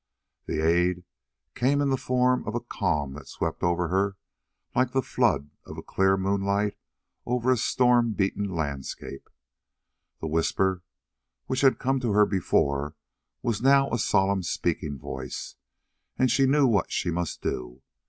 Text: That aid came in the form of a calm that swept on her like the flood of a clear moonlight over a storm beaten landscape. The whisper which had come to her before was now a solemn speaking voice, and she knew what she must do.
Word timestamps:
That 0.47 0.59
aid 0.65 1.03
came 1.53 1.79
in 1.79 1.91
the 1.91 1.95
form 1.95 2.43
of 2.47 2.55
a 2.55 2.59
calm 2.59 3.13
that 3.13 3.27
swept 3.27 3.61
on 3.61 3.77
her 3.91 4.17
like 4.75 4.93
the 4.93 5.03
flood 5.03 5.51
of 5.63 5.77
a 5.77 5.83
clear 5.83 6.17
moonlight 6.17 6.75
over 7.27 7.51
a 7.51 7.55
storm 7.55 8.13
beaten 8.13 8.49
landscape. 8.49 9.29
The 10.19 10.25
whisper 10.25 10.81
which 11.45 11.61
had 11.61 11.77
come 11.77 11.99
to 11.99 12.13
her 12.13 12.25
before 12.25 12.95
was 13.43 13.61
now 13.61 13.91
a 13.91 13.99
solemn 13.99 14.41
speaking 14.41 14.97
voice, 14.97 15.55
and 16.17 16.31
she 16.31 16.47
knew 16.47 16.65
what 16.65 16.91
she 16.91 17.11
must 17.11 17.43
do. 17.43 17.83